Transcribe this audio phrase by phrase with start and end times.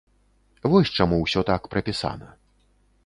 [0.71, 2.27] Вось чаму ўсё так прапісана.